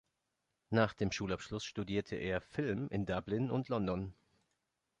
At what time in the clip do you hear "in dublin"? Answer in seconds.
2.89-3.51